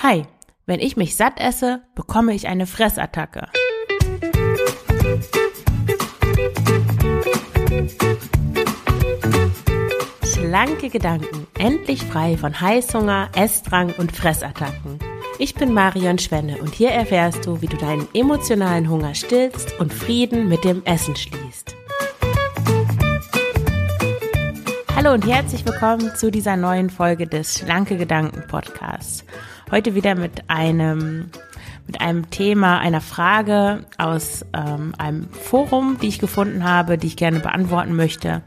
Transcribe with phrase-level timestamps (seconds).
[0.00, 0.22] Hi,
[0.64, 3.48] wenn ich mich satt esse, bekomme ich eine Fressattacke.
[10.22, 15.00] Schlanke Gedanken, endlich frei von Heißhunger, Essdrang und Fressattacken.
[15.40, 19.92] Ich bin Marion Schwenne und hier erfährst du, wie du deinen emotionalen Hunger stillst und
[19.92, 21.74] Frieden mit dem Essen schließt.
[24.94, 29.24] Hallo und herzlich willkommen zu dieser neuen Folge des Schlanke Gedanken Podcasts.
[29.70, 31.30] Heute wieder mit einem
[31.86, 37.16] mit einem Thema, einer Frage aus ähm, einem Forum, die ich gefunden habe, die ich
[37.16, 38.42] gerne beantworten möchte,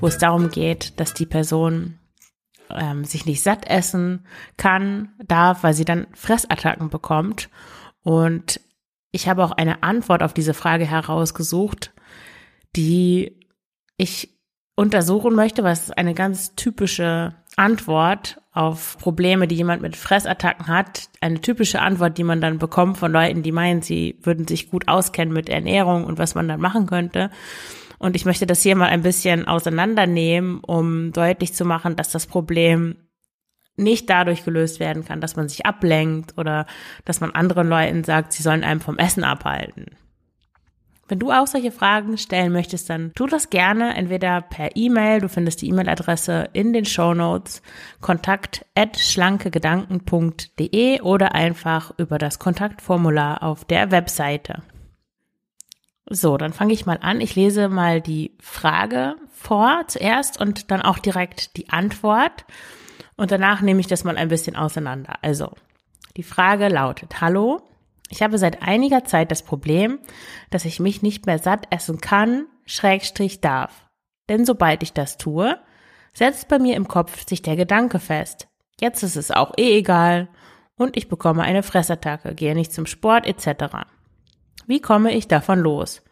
[0.00, 1.98] wo es darum geht, dass die Person
[2.70, 7.50] ähm, sich nicht satt essen kann, darf, weil sie dann Fressattacken bekommt.
[8.02, 8.60] Und
[9.10, 11.92] ich habe auch eine Antwort auf diese Frage herausgesucht,
[12.76, 13.40] die
[13.96, 14.38] ich
[14.76, 21.08] untersuchen möchte, was eine ganz typische Antwort auf Probleme, die jemand mit Fressattacken hat.
[21.20, 24.86] Eine typische Antwort, die man dann bekommt von Leuten, die meinen, sie würden sich gut
[24.86, 27.30] auskennen mit Ernährung und was man dann machen könnte.
[27.98, 32.26] Und ich möchte das hier mal ein bisschen auseinandernehmen, um deutlich zu machen, dass das
[32.26, 32.96] Problem
[33.76, 36.66] nicht dadurch gelöst werden kann, dass man sich ablenkt oder
[37.04, 39.96] dass man anderen Leuten sagt, sie sollen einem vom Essen abhalten.
[41.06, 45.28] Wenn du auch solche Fragen stellen möchtest, dann tu das gerne entweder per E-Mail, du
[45.28, 47.60] findest die E-Mail-Adresse in den Show Notes,
[48.00, 54.62] kontakt at schlankegedanken.de oder einfach über das Kontaktformular auf der Webseite.
[56.06, 57.20] So, dann fange ich mal an.
[57.20, 62.44] Ich lese mal die Frage vor zuerst und dann auch direkt die Antwort.
[63.16, 65.14] Und danach nehme ich das mal ein bisschen auseinander.
[65.22, 65.52] Also,
[66.16, 67.62] die Frage lautet, hallo,
[68.10, 69.98] ich habe seit einiger Zeit das Problem,
[70.50, 73.88] dass ich mich nicht mehr satt essen kann, schrägstrich darf.
[74.28, 75.58] Denn sobald ich das tue,
[76.12, 78.48] setzt bei mir im Kopf sich der Gedanke fest.
[78.80, 80.28] Jetzt ist es auch eh egal
[80.76, 83.86] und ich bekomme eine Fressattacke, gehe nicht zum Sport etc.
[84.66, 86.02] Wie komme ich davon los?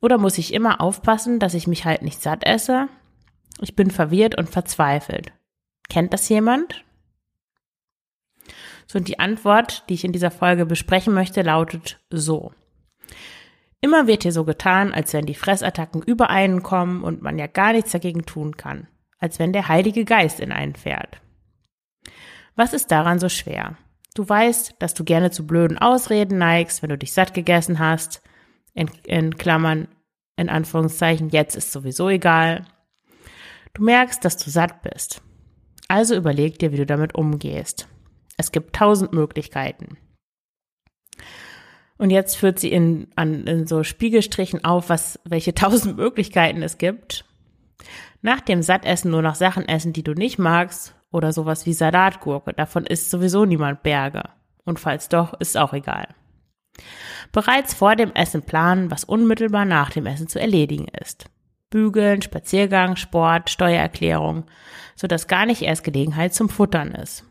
[0.00, 2.88] Oder muss ich immer aufpassen, dass ich mich halt nicht satt esse?
[3.60, 5.32] Ich bin verwirrt und verzweifelt.
[5.88, 6.84] Kennt das jemand?
[8.86, 12.52] So, und die Antwort, die ich in dieser Folge besprechen möchte, lautet so.
[13.80, 17.46] Immer wird hier so getan, als wenn die Fressattacken über einen kommen und man ja
[17.46, 18.88] gar nichts dagegen tun kann.
[19.18, 21.20] Als wenn der Heilige Geist in einen fährt.
[22.56, 23.76] Was ist daran so schwer?
[24.14, 28.22] Du weißt, dass du gerne zu blöden Ausreden neigst, wenn du dich satt gegessen hast.
[28.72, 29.88] In, in Klammern,
[30.36, 32.64] in Anführungszeichen, jetzt ist sowieso egal.
[33.74, 35.20] Du merkst, dass du satt bist.
[35.88, 37.88] Also überleg dir, wie du damit umgehst.
[38.36, 39.96] Es gibt tausend Möglichkeiten.
[41.96, 46.78] Und jetzt führt sie in, an, in so Spiegelstrichen auf, was, welche tausend Möglichkeiten es
[46.78, 47.24] gibt.
[48.22, 52.52] Nach dem Sattessen nur noch Sachen essen, die du nicht magst, oder sowas wie Salatgurke.
[52.54, 54.22] Davon isst sowieso niemand Berge.
[54.64, 56.08] Und falls doch, ist auch egal.
[57.30, 61.26] Bereits vor dem Essen planen, was unmittelbar nach dem Essen zu erledigen ist.
[61.70, 64.44] Bügeln, Spaziergang, Sport, Steuererklärung,
[64.96, 67.24] sodass gar nicht erst Gelegenheit zum Futtern ist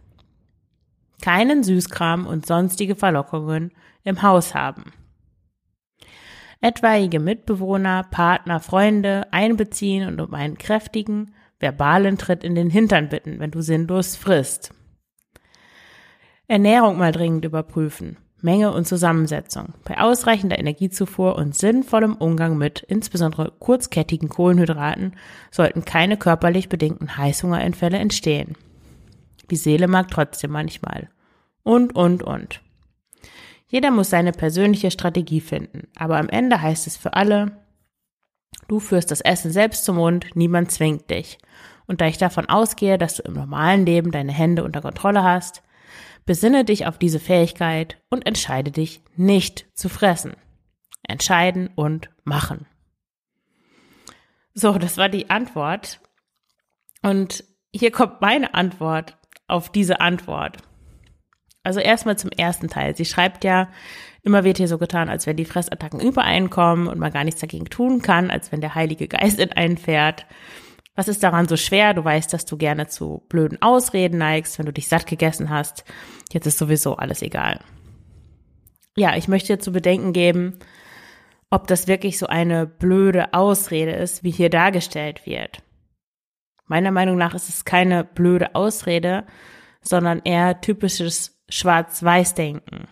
[1.23, 3.72] keinen Süßkram und sonstige Verlockungen
[4.03, 4.91] im Haus haben.
[6.59, 13.39] Etwaige Mitbewohner, Partner, Freunde einbeziehen und um einen kräftigen, verbalen Tritt in den Hintern bitten,
[13.39, 14.73] wenn du sinnlos frisst.
[16.50, 18.17] Ernährung mal dringend überprüfen.
[18.41, 19.75] Menge und Zusammensetzung.
[19.85, 25.16] Bei ausreichender Energiezufuhr und sinnvollem Umgang mit insbesondere kurzkettigen Kohlenhydraten
[25.51, 28.57] sollten keine körperlich bedingten Heißhungerentfälle entstehen.
[29.51, 31.07] Die Seele mag trotzdem manchmal.
[31.63, 32.62] Und, und, und.
[33.68, 37.63] Jeder muss seine persönliche Strategie finden, aber am Ende heißt es für alle,
[38.68, 41.40] du führst das Essen selbst zum Mund, niemand zwingt dich.
[41.88, 45.63] Und da ich davon ausgehe, dass du im normalen Leben deine Hände unter Kontrolle hast,
[46.25, 50.35] besinne dich auf diese Fähigkeit und entscheide dich nicht zu fressen.
[51.02, 52.66] Entscheiden und machen.
[54.53, 56.00] So, das war die Antwort.
[57.02, 60.57] Und hier kommt meine Antwort auf diese Antwort.
[61.63, 62.96] Also erstmal zum ersten Teil.
[62.96, 63.70] Sie schreibt ja,
[64.22, 67.66] immer wird hier so getan, als wenn die Fressattacken übereinkommen und man gar nichts dagegen
[67.66, 70.26] tun kann, als wenn der Heilige Geist in einen fährt.
[70.96, 71.93] Was ist daran so schwer?
[71.93, 75.85] Du weißt, dass du gerne zu blöden Ausreden neigst, wenn du dich satt gegessen hast.
[76.32, 77.59] Jetzt ist sowieso alles egal.
[78.96, 80.59] Ja, ich möchte dir zu bedenken geben,
[81.49, 85.64] ob das wirklich so eine blöde Ausrede ist, wie hier dargestellt wird.
[86.67, 89.26] Meiner Meinung nach ist es keine blöde Ausrede,
[89.82, 92.87] sondern eher typisches Schwarz-Weiß-Denken.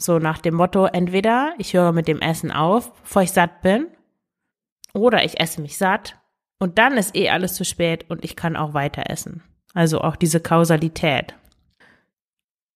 [0.00, 3.86] So nach dem Motto, entweder ich höre mit dem Essen auf, bevor ich satt bin,
[4.92, 6.16] oder ich esse mich satt
[6.58, 9.42] und dann ist eh alles zu spät und ich kann auch weiter essen.
[9.74, 11.34] Also auch diese Kausalität.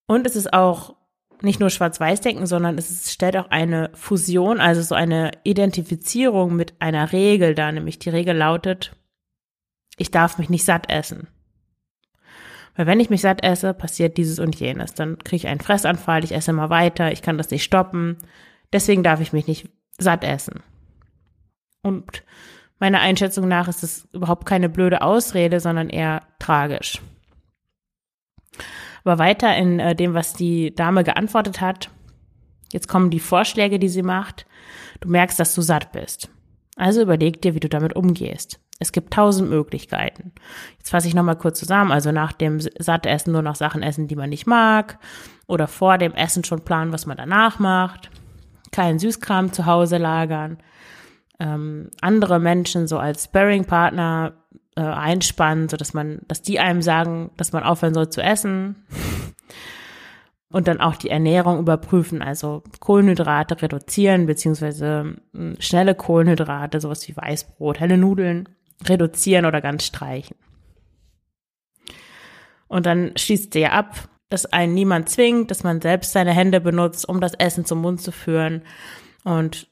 [0.07, 0.97] Und es ist auch
[1.43, 7.13] nicht nur Schwarz-Weiß-Denken, sondern es stellt auch eine Fusion, also so eine Identifizierung mit einer
[7.13, 8.97] Regel dar, nämlich die Regel lautet,
[9.97, 11.29] ich darf mich nicht satt essen.
[12.79, 14.95] Weil wenn ich mich satt esse, passiert dieses und jenes.
[14.95, 18.19] Dann kriege ich einen Fressanfall, ich esse immer weiter, ich kann das nicht stoppen.
[18.73, 20.63] Deswegen darf ich mich nicht satt essen.
[21.83, 22.23] Und
[22.79, 27.03] meiner Einschätzung nach ist es überhaupt keine blöde Ausrede, sondern eher tragisch.
[29.03, 31.91] Aber weiter in äh, dem, was die Dame geantwortet hat.
[32.73, 34.47] Jetzt kommen die Vorschläge, die sie macht.
[35.01, 36.31] Du merkst, dass du satt bist.
[36.77, 38.61] Also überleg dir, wie du damit umgehst.
[38.81, 40.33] Es gibt tausend Möglichkeiten.
[40.79, 41.91] Jetzt fasse ich nochmal kurz zusammen.
[41.91, 44.99] Also nach dem Sattessen nur noch Sachen essen, die man nicht mag.
[45.49, 48.11] Oder vor dem Essen schon planen, was man danach macht.
[48.71, 50.59] Keinen Süßkram zu Hause lagern.
[51.41, 54.35] Ähm, andere Menschen so als Sparring-Partner
[54.77, 58.85] äh, einspannen, so dass man, dass die einem sagen, dass man aufhören soll zu essen.
[60.51, 67.17] Und dann auch die Ernährung überprüfen, also Kohlenhydrate reduzieren, beziehungsweise hm, schnelle Kohlenhydrate, sowas wie
[67.17, 68.49] Weißbrot, helle Nudeln
[68.87, 70.37] reduzieren oder ganz streichen.
[72.69, 77.09] Und dann schließt sie ab, dass einen niemand zwingt, dass man selbst seine Hände benutzt,
[77.09, 78.63] um das Essen zum Mund zu führen
[79.25, 79.69] und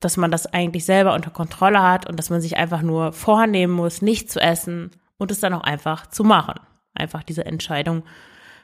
[0.00, 3.72] dass man das eigentlich selber unter Kontrolle hat und dass man sich einfach nur vornehmen
[3.72, 6.60] muss, nicht zu essen und es dann auch einfach zu machen.
[6.94, 8.02] Einfach diese Entscheidung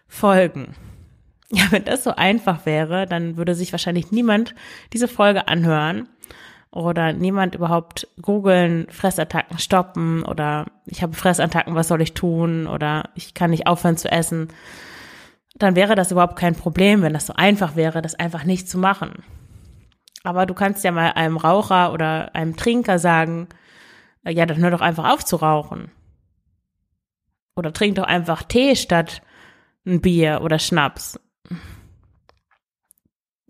[0.09, 0.75] folgen.
[1.51, 4.55] Ja, wenn das so einfach wäre, dann würde sich wahrscheinlich niemand
[4.93, 6.09] diese Folge anhören
[6.73, 13.11] oder niemand überhaupt googeln, Fressattacken stoppen oder ich habe Fressattacken, was soll ich tun oder
[13.15, 14.49] ich kann nicht aufhören zu essen,
[15.55, 18.79] dann wäre das überhaupt kein Problem, wenn das so einfach wäre, das einfach nicht zu
[18.79, 19.23] machen.
[20.25, 23.49] Aber du kannst ja mal einem Raucher oder einem Trinker sagen,
[24.25, 25.91] äh, ja, dann hör doch einfach auf zu rauchen.
[27.55, 29.21] Oder trink doch einfach Tee statt
[29.85, 31.21] ein Bier oder Schnaps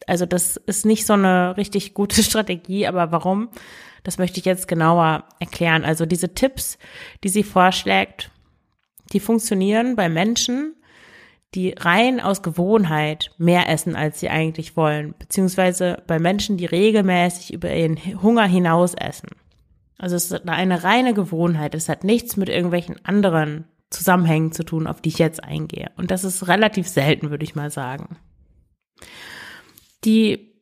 [0.08, 3.48] also das ist nicht so eine richtig gute Strategie, aber warum?
[4.02, 5.84] Das möchte ich jetzt genauer erklären.
[5.84, 6.78] Also diese Tipps,
[7.22, 8.30] die sie vorschlägt,
[9.12, 10.74] die funktionieren bei Menschen,
[11.54, 17.52] die rein aus Gewohnheit mehr essen, als sie eigentlich wollen, beziehungsweise bei Menschen, die regelmäßig
[17.52, 19.28] über ihren Hunger hinaus essen.
[19.98, 21.74] Also es ist eine reine Gewohnheit.
[21.74, 25.90] Es hat nichts mit irgendwelchen anderen Zusammenhängen zu tun, auf die ich jetzt eingehe.
[25.96, 28.16] Und das ist relativ selten, würde ich mal sagen.
[30.04, 30.52] Die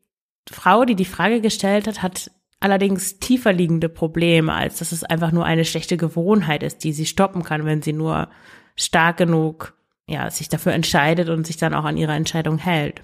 [0.50, 5.32] Frau, die die Frage gestellt hat, hat allerdings tiefer liegende Probleme, als dass es einfach
[5.32, 8.28] nur eine schlechte Gewohnheit ist, die sie stoppen kann, wenn sie nur
[8.76, 9.74] stark genug,
[10.06, 13.02] ja, sich dafür entscheidet und sich dann auch an ihre Entscheidung hält.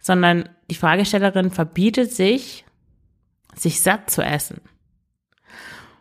[0.00, 2.64] Sondern die Fragestellerin verbietet sich,
[3.54, 4.60] sich satt zu essen.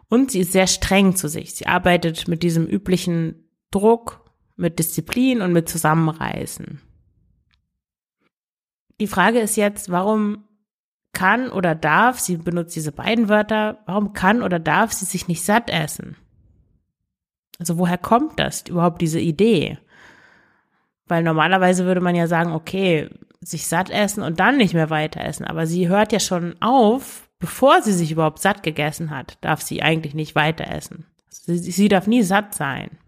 [0.07, 1.53] Und sie ist sehr streng zu sich.
[1.53, 6.81] Sie arbeitet mit diesem üblichen Druck, mit Disziplin und mit Zusammenreißen.
[9.01, 10.43] Die Frage ist jetzt, warum
[11.11, 15.43] kann oder darf, sie benutzt diese beiden Wörter, warum kann oder darf sie sich nicht
[15.43, 16.17] satt essen?
[17.57, 19.79] Also woher kommt das überhaupt, diese Idee?
[21.07, 23.09] Weil normalerweise würde man ja sagen, okay,
[23.39, 25.47] sich satt essen und dann nicht mehr weiter essen.
[25.47, 29.81] Aber sie hört ja schon auf, bevor sie sich überhaupt satt gegessen hat, darf sie
[29.81, 31.07] eigentlich nicht weiter essen.
[31.27, 32.99] Sie, sie darf nie satt sein.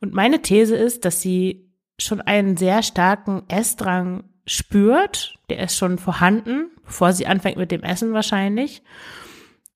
[0.00, 5.98] Und meine These ist, dass sie schon einen sehr starken Essdrang spürt, der ist schon
[5.98, 8.82] vorhanden, bevor sie anfängt mit dem Essen wahrscheinlich.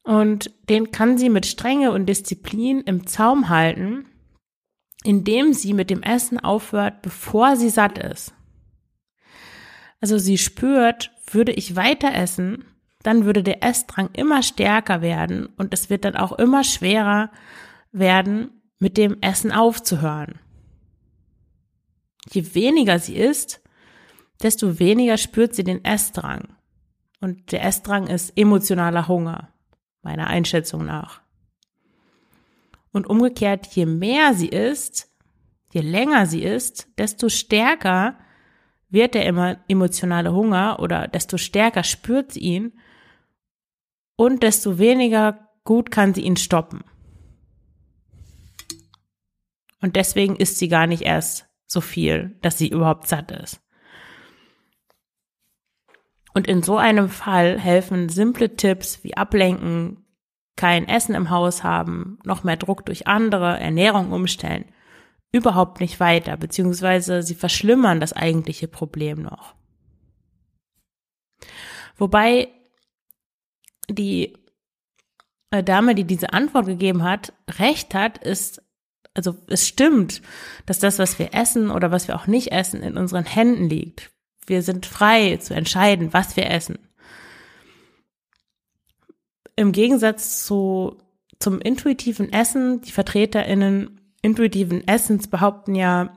[0.02, 4.06] Und den kann sie mit Strenge und Disziplin im Zaum halten,
[5.04, 8.35] indem sie mit dem Essen aufhört, bevor sie satt ist.
[10.00, 12.64] Also sie spürt, würde ich weiter essen,
[13.02, 17.30] dann würde der Essdrang immer stärker werden und es wird dann auch immer schwerer
[17.92, 20.38] werden, mit dem Essen aufzuhören.
[22.30, 23.61] Je weniger sie isst,
[24.42, 26.56] desto weniger spürt sie den Essdrang.
[27.20, 29.52] Und der Essdrang ist emotionaler Hunger,
[30.02, 31.22] meiner Einschätzung nach.
[32.92, 35.10] Und umgekehrt, je mehr sie isst,
[35.72, 38.18] je länger sie isst, desto stärker
[38.88, 39.26] wird der
[39.68, 42.78] emotionale Hunger oder desto stärker spürt sie ihn
[44.16, 46.84] und desto weniger gut kann sie ihn stoppen.
[49.80, 53.60] Und deswegen isst sie gar nicht erst so viel, dass sie überhaupt satt ist.
[56.36, 60.04] Und in so einem Fall helfen simple Tipps wie Ablenken,
[60.54, 64.66] kein Essen im Haus haben, noch mehr Druck durch andere, Ernährung umstellen,
[65.32, 69.54] überhaupt nicht weiter, beziehungsweise sie verschlimmern das eigentliche Problem noch.
[71.96, 72.48] Wobei
[73.88, 74.36] die
[75.52, 78.60] äh, Dame, die diese Antwort gegeben hat, recht hat, ist
[79.14, 80.20] also es stimmt,
[80.66, 84.10] dass das, was wir essen oder was wir auch nicht essen, in unseren Händen liegt.
[84.46, 86.78] Wir sind frei zu entscheiden, was wir essen.
[89.56, 90.98] Im Gegensatz zu,
[91.38, 96.16] zum intuitiven Essen, die VertreterInnen intuitiven Essens behaupten ja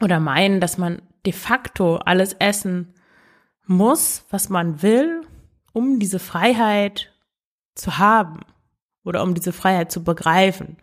[0.00, 2.94] oder meinen, dass man de facto alles essen
[3.66, 5.22] muss, was man will,
[5.72, 7.12] um diese Freiheit
[7.74, 8.40] zu haben
[9.04, 10.76] oder um diese Freiheit zu begreifen,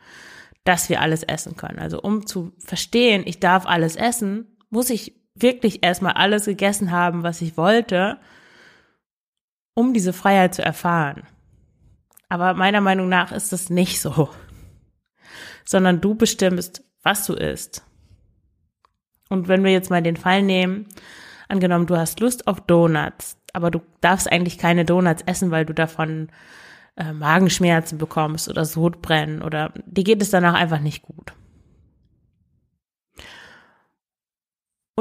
[0.64, 1.80] dass wir alles essen können.
[1.80, 7.24] Also um zu verstehen, ich darf alles essen, muss ich wirklich erstmal alles gegessen haben,
[7.24, 8.18] was ich wollte,
[9.74, 11.24] um diese Freiheit zu erfahren.
[12.30, 14.30] Aber meiner Meinung nach ist das nicht so,
[15.66, 17.84] sondern du bestimmst, was du isst.
[19.30, 20.88] Und wenn wir jetzt mal den Fall nehmen,
[21.48, 25.74] angenommen, du hast Lust auf Donuts, aber du darfst eigentlich keine Donuts essen, weil du
[25.74, 26.30] davon
[26.96, 31.34] äh, Magenschmerzen bekommst oder Sodbrennen oder dir geht es danach einfach nicht gut.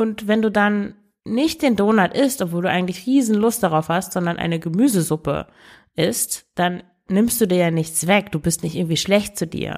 [0.00, 0.95] Und wenn du dann
[1.26, 5.47] nicht den Donut isst, obwohl du eigentlich riesen Lust darauf hast, sondern eine Gemüsesuppe
[5.95, 8.33] isst, dann nimmst du dir ja nichts weg.
[8.33, 9.76] Du bist nicht irgendwie schlecht zu dir.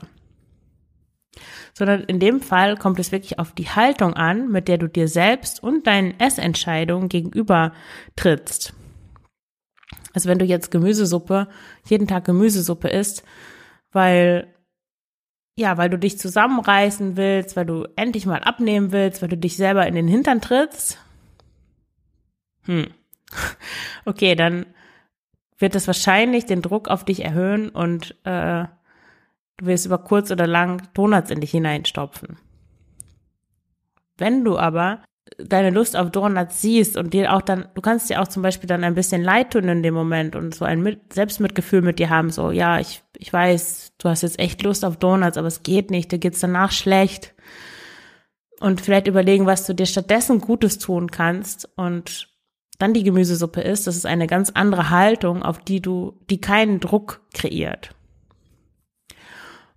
[1.76, 5.08] Sondern in dem Fall kommt es wirklich auf die Haltung an, mit der du dir
[5.08, 7.72] selbst und deinen Essentscheidungen gegenüber
[8.14, 8.74] trittst.
[10.14, 11.48] Also wenn du jetzt Gemüsesuppe,
[11.88, 13.24] jeden Tag Gemüsesuppe isst,
[13.90, 14.51] weil
[15.56, 19.56] ja, weil du dich zusammenreißen willst, weil du endlich mal abnehmen willst, weil du dich
[19.56, 20.98] selber in den Hintern trittst.
[22.64, 22.88] Hm.
[24.04, 24.66] Okay, dann
[25.58, 28.64] wird das wahrscheinlich den Druck auf dich erhöhen und äh,
[29.58, 32.36] du wirst über kurz oder lang Donuts in dich hineinstopfen.
[34.18, 35.04] Wenn du aber
[35.38, 38.66] deine Lust auf Donuts siehst und dir auch dann, du kannst dir auch zum Beispiel
[38.66, 42.10] dann ein bisschen leid tun in dem Moment und so ein mit, Selbstmitgefühl mit dir
[42.10, 45.62] haben, so, ja, ich, ich weiß, du hast jetzt echt Lust auf Donuts, aber es
[45.62, 47.34] geht nicht, dir geht's danach schlecht.
[48.60, 52.28] Und vielleicht überlegen, was du dir stattdessen Gutes tun kannst und
[52.78, 56.80] dann die Gemüsesuppe isst, das ist eine ganz andere Haltung, auf die du, die keinen
[56.80, 57.94] Druck kreiert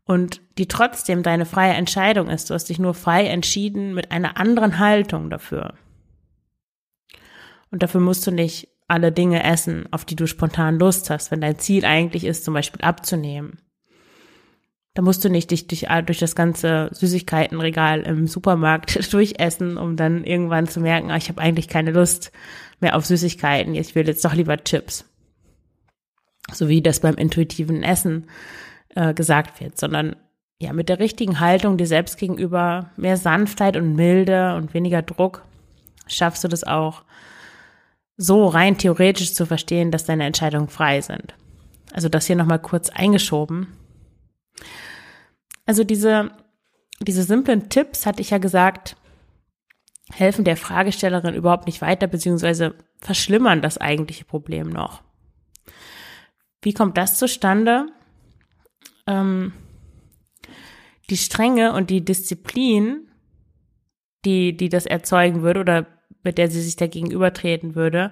[0.06, 2.50] und die trotzdem deine freie Entscheidung ist.
[2.50, 5.74] Du hast dich nur frei entschieden mit einer anderen Haltung dafür.
[7.72, 11.42] Und dafür musst du nicht alle Dinge essen, auf die du spontan Lust hast, wenn
[11.42, 13.60] dein Ziel eigentlich ist, zum Beispiel abzunehmen.
[14.96, 20.24] Da musst du nicht dich durch, durch das ganze Süßigkeitenregal im Supermarkt durchessen, um dann
[20.24, 22.32] irgendwann zu merken, ah, ich habe eigentlich keine Lust
[22.80, 25.06] mehr auf Süßigkeiten, ich will jetzt doch lieber Chips.
[26.52, 28.28] So wie das beim intuitiven Essen
[28.96, 30.16] äh, gesagt wird, sondern
[30.60, 35.44] ja, mit der richtigen Haltung dir selbst gegenüber, mehr Sanftheit und Milde und weniger Druck,
[36.08, 37.04] schaffst du das auch
[38.16, 41.36] so rein theoretisch zu verstehen, dass deine Entscheidungen frei sind.
[41.92, 43.68] Also das hier nochmal kurz eingeschoben.
[45.66, 46.32] Also diese,
[47.00, 48.96] diese simplen Tipps, hatte ich ja gesagt,
[50.12, 55.02] helfen der Fragestellerin überhaupt nicht weiter, beziehungsweise verschlimmern das eigentliche Problem noch.
[56.62, 57.88] Wie kommt das zustande?
[59.08, 59.54] ähm,
[61.10, 63.08] die Strenge und die Disziplin,
[64.26, 65.88] die, die das erzeugen würde oder
[66.24, 68.12] mit der sie sich dagegen übertreten würde,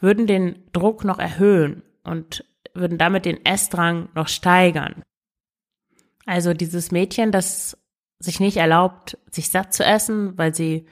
[0.00, 2.44] würden den Druck noch erhöhen und
[2.74, 5.02] würden damit den Essdrang noch steigern.
[6.26, 7.76] Also dieses Mädchen, das
[8.18, 10.86] sich nicht erlaubt, sich satt zu essen, weil sie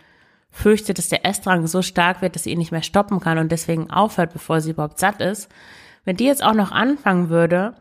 [0.51, 3.51] fürchtet, dass der Essdrang so stark wird, dass sie ihn nicht mehr stoppen kann und
[3.51, 5.49] deswegen aufhört, bevor sie überhaupt satt ist.
[6.05, 7.75] Wenn die jetzt auch noch anfangen würde,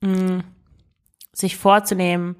[0.00, 0.44] mh,
[1.32, 2.36] sich vorzunehmen,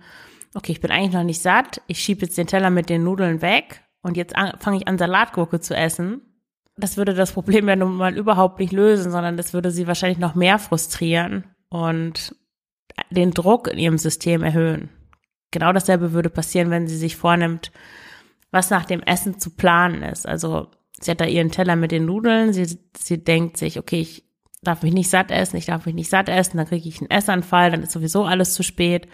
[0.54, 3.42] okay, ich bin eigentlich noch nicht satt, ich schiebe jetzt den Teller mit den Nudeln
[3.42, 6.22] weg und jetzt fange ich an, Salatgurke zu essen.
[6.76, 10.18] Das würde das Problem ja nun mal überhaupt nicht lösen, sondern das würde sie wahrscheinlich
[10.18, 12.36] noch mehr frustrieren und
[13.10, 14.90] den Druck in ihrem System erhöhen.
[15.50, 17.72] Genau dasselbe würde passieren, wenn sie sich vornimmt,
[18.50, 20.26] was nach dem Essen zu planen ist.
[20.26, 20.68] Also
[21.00, 24.24] sie hat da ihren Teller mit den Nudeln, sie, sie denkt sich, okay, ich
[24.62, 27.10] darf mich nicht satt essen, ich darf mich nicht satt essen, dann kriege ich einen
[27.10, 29.08] Essanfall, dann ist sowieso alles zu spät.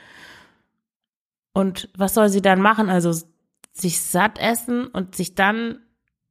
[1.52, 2.88] Und was soll sie dann machen?
[2.88, 3.12] Also
[3.72, 5.78] sich satt essen und sich dann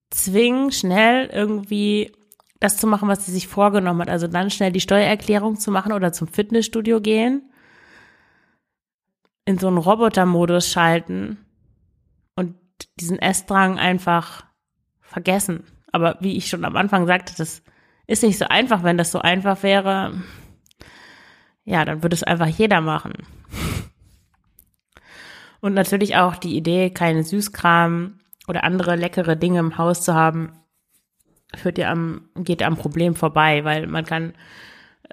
[0.10, 2.12] zwingen, schnell irgendwie
[2.64, 4.10] das zu machen, was sie sich vorgenommen hat.
[4.10, 7.52] Also dann schnell die Steuererklärung zu machen oder zum Fitnessstudio gehen,
[9.46, 11.38] in so einen Robotermodus schalten
[12.36, 12.56] und
[13.00, 14.46] diesen Essdrang einfach
[15.02, 15.66] vergessen.
[15.92, 17.62] Aber wie ich schon am Anfang sagte, das
[18.08, 18.84] ist nicht so einfach.
[18.84, 20.14] Wenn das so einfach wäre,
[21.66, 23.14] ja, dann würde es einfach jeder machen.
[25.60, 30.63] Und natürlich auch die Idee, keine Süßkram oder andere leckere Dinge im Haus zu haben,
[31.56, 34.34] führt ja am, geht am Problem vorbei, weil man kann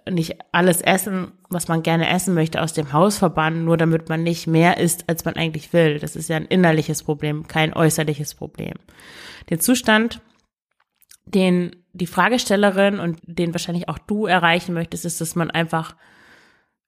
[0.08, 4.22] nicht alles essen, was man gerne essen möchte, aus dem Haus verbannen, nur damit man
[4.22, 5.98] nicht mehr isst, als man eigentlich will.
[5.98, 8.74] Das ist ja ein innerliches Problem, kein äußerliches Problem.
[9.50, 10.20] Den Zustand,
[11.26, 15.96] den die Fragestellerin und den wahrscheinlich auch du erreichen möchtest, ist, dass man einfach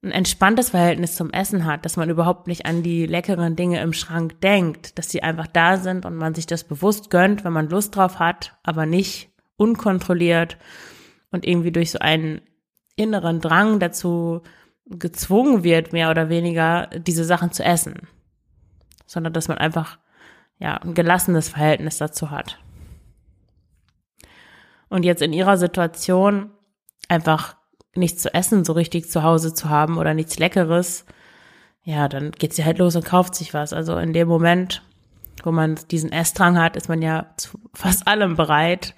[0.05, 3.93] ein entspanntes Verhältnis zum Essen hat, dass man überhaupt nicht an die leckeren Dinge im
[3.93, 7.69] Schrank denkt, dass sie einfach da sind und man sich das bewusst gönnt, wenn man
[7.69, 9.32] Lust drauf hat, aber nicht
[9.63, 10.57] unkontrolliert
[11.31, 12.43] und irgendwie durch so einen
[12.97, 14.43] inneren Drang dazu
[14.87, 18.09] gezwungen wird, mehr oder weniger diese Sachen zu essen,
[19.07, 19.99] sondern dass man einfach
[20.59, 22.59] ja ein gelassenes Verhältnis dazu hat.
[24.89, 26.51] Und jetzt in ihrer Situation
[27.09, 27.57] einfach
[27.95, 31.07] nichts zu essen so richtig zu Hause zu haben oder nichts Leckeres,
[31.85, 33.73] ja, dann geht sie halt los und kauft sich was.
[33.73, 34.83] Also in dem Moment,
[35.43, 38.95] wo man diesen Essdrang hat, ist man ja zu fast allem bereit.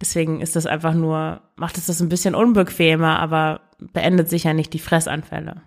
[0.00, 4.72] Deswegen ist das einfach nur, macht es das ein bisschen unbequemer, aber beendet sicher nicht
[4.72, 5.62] die Fressanfälle.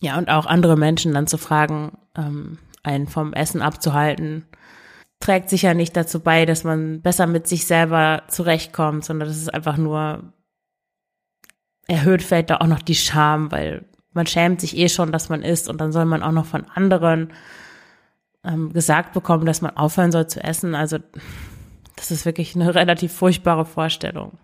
[0.00, 4.46] Ja, und auch andere Menschen dann zu fragen, ähm, einen vom Essen abzuhalten,
[5.20, 9.52] trägt sicher nicht dazu bei, dass man besser mit sich selber zurechtkommt, sondern das ist
[9.52, 10.32] einfach nur
[11.86, 15.42] erhöht vielleicht da auch noch die Scham, weil man schämt sich eh schon, dass man
[15.42, 17.32] isst und dann soll man auch noch von anderen
[18.44, 20.74] ähm, gesagt bekommen, dass man aufhören soll zu essen.
[20.74, 20.98] Also
[22.10, 24.38] das ist wirklich eine relativ furchtbare Vorstellung.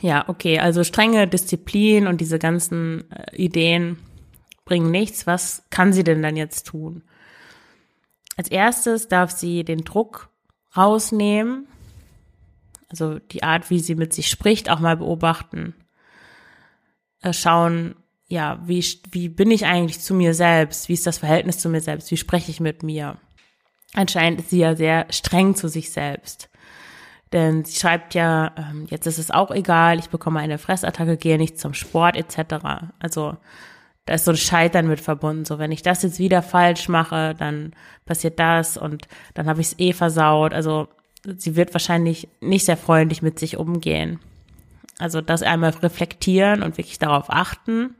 [0.00, 3.98] Ja, okay, also strenge Disziplin und diese ganzen äh, Ideen
[4.64, 5.26] bringen nichts.
[5.26, 7.02] Was kann sie denn dann jetzt tun?
[8.36, 10.28] Als erstes darf sie den Druck
[10.76, 11.68] rausnehmen
[12.94, 15.74] also die Art, wie sie mit sich spricht, auch mal beobachten.
[17.22, 17.96] Äh, schauen,
[18.28, 20.88] ja, wie, wie bin ich eigentlich zu mir selbst?
[20.88, 22.12] Wie ist das Verhältnis zu mir selbst?
[22.12, 23.18] Wie spreche ich mit mir?
[23.94, 26.48] Anscheinend ist sie ja sehr streng zu sich selbst.
[27.32, 31.38] Denn sie schreibt ja, ähm, jetzt ist es auch egal, ich bekomme eine Fressattacke, gehe
[31.38, 32.90] nicht zum Sport etc.
[32.98, 33.36] Also
[34.06, 35.44] da ist so ein Scheitern mit verbunden.
[35.44, 37.72] So, wenn ich das jetzt wieder falsch mache, dann
[38.04, 40.52] passiert das und dann habe ich es eh versaut.
[40.52, 40.88] Also
[41.24, 44.20] sie wird wahrscheinlich nicht sehr freundlich mit sich umgehen.
[44.98, 47.94] Also das einmal reflektieren und wirklich darauf achten.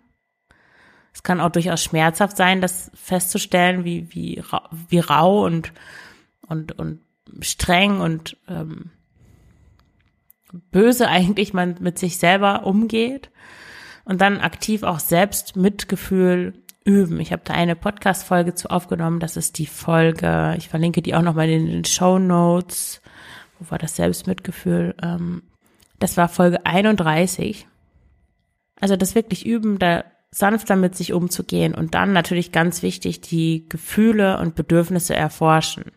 [1.15, 4.43] Es kann auch durchaus schmerzhaft sein, das festzustellen, wie, wie,
[4.89, 5.73] wie rau und,
[6.47, 7.01] und, und
[7.41, 8.91] streng und ähm,
[10.71, 13.31] böse eigentlich man mit sich selber umgeht.
[14.05, 16.53] Und dann aktiv auch selbst Mitgefühl
[16.85, 17.19] üben.
[17.21, 19.19] Ich habe da eine Podcast-Folge zu aufgenommen.
[19.19, 23.01] Das ist die Folge, ich verlinke die auch nochmal in den Show Notes
[23.59, 24.95] wo war das Selbstmitgefühl?
[25.03, 25.43] Ähm,
[25.99, 27.67] das war Folge 31.
[28.81, 33.69] Also das wirklich üben, da sanfter mit sich umzugehen und dann natürlich ganz wichtig, die
[33.69, 35.93] Gefühle und Bedürfnisse erforschen.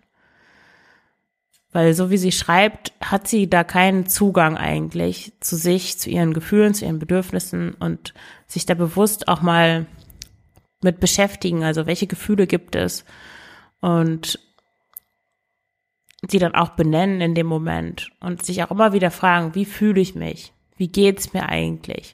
[1.71, 6.33] Weil so wie sie schreibt, hat sie da keinen Zugang eigentlich zu sich, zu ihren
[6.33, 8.13] Gefühlen, zu ihren Bedürfnissen und
[8.45, 9.87] sich da bewusst auch mal
[10.83, 11.63] mit beschäftigen.
[11.63, 13.05] Also welche Gefühle gibt es?
[13.81, 14.39] Und
[16.29, 19.99] sie dann auch benennen in dem Moment und sich auch immer wieder fragen, wie fühle
[19.99, 20.53] ich mich?
[20.77, 22.13] Wie geht's mir eigentlich?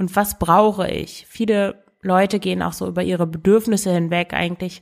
[0.00, 1.26] Und was brauche ich?
[1.28, 4.32] Viele Leute gehen auch so über ihre Bedürfnisse hinweg.
[4.32, 4.80] Eigentlich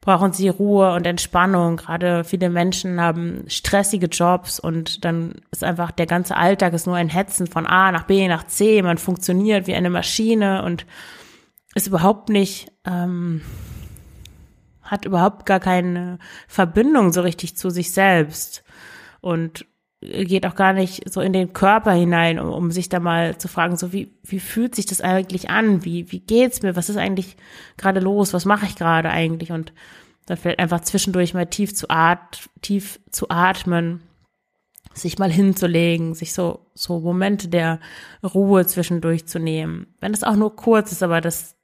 [0.00, 1.76] brauchen sie Ruhe und Entspannung.
[1.76, 6.96] Gerade viele Menschen haben stressige Jobs und dann ist einfach der ganze Alltag ist nur
[6.96, 8.80] ein Hetzen von A nach B nach C.
[8.80, 10.86] Man funktioniert wie eine Maschine und
[11.74, 13.42] ist überhaupt nicht ähm,
[14.82, 16.18] hat überhaupt gar keine
[16.48, 18.64] Verbindung so richtig zu sich selbst
[19.20, 19.66] und
[20.02, 23.48] geht auch gar nicht so in den Körper hinein, um, um sich da mal zu
[23.48, 25.84] fragen, so wie, wie fühlt sich das eigentlich an?
[25.84, 26.76] Wie, wie geht's mir?
[26.76, 27.36] Was ist eigentlich
[27.76, 28.34] gerade los?
[28.34, 29.52] Was mache ich gerade eigentlich?
[29.52, 29.72] Und
[30.26, 34.02] dann vielleicht einfach zwischendurch mal tief zu at tief zu atmen,
[34.94, 37.80] sich mal hinzulegen, sich so, so Momente der
[38.22, 39.94] Ruhe zwischendurch zu nehmen.
[40.00, 41.56] Wenn es auch nur kurz ist, aber das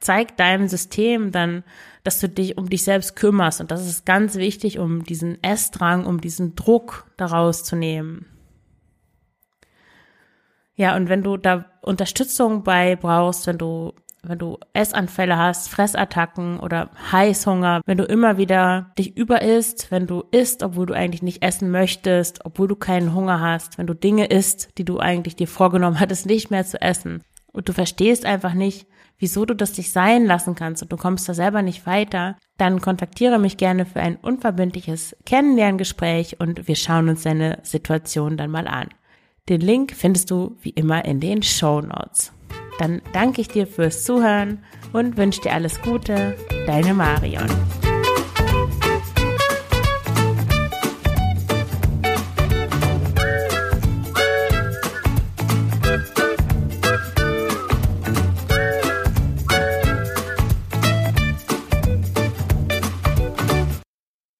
[0.00, 1.64] zeigt deinem System dann,
[2.02, 3.60] dass du dich um dich selbst kümmerst.
[3.60, 8.26] Und das ist ganz wichtig, um diesen Essdrang, um diesen Druck daraus zu nehmen.
[10.74, 13.92] Ja, und wenn du da Unterstützung bei brauchst, wenn du
[14.22, 20.24] wenn du Essanfälle hast, Fressattacken oder Heißhunger, wenn du immer wieder dich überisst, wenn du
[20.30, 24.26] isst, obwohl du eigentlich nicht essen möchtest, obwohl du keinen Hunger hast, wenn du Dinge
[24.26, 28.54] isst, die du eigentlich dir vorgenommen hattest, nicht mehr zu essen und du verstehst einfach
[28.54, 28.86] nicht,
[29.18, 32.80] wieso du das nicht sein lassen kannst und du kommst da selber nicht weiter, dann
[32.80, 38.66] kontaktiere mich gerne für ein unverbindliches Kennenlerngespräch und wir schauen uns deine Situation dann mal
[38.66, 38.88] an.
[39.48, 42.32] Den Link findest du wie immer in den Show Notes.
[42.78, 46.36] Dann danke ich dir fürs Zuhören und wünsche dir alles Gute.
[46.66, 47.48] Deine Marion.